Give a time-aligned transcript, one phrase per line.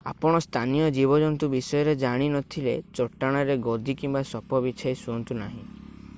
[0.09, 5.65] ଆପଣ ସ୍ଥାନୀୟ ଜୀବଜନ୍ତୁ ବିଷୟରେ ଜାଣି ନଥିଲେ ଚଟାଣ ରେ ଗଦି କିମ୍ବା ସପ ବିଛାଇ ଶୁଅନ୍ତୁ ନାହିଁ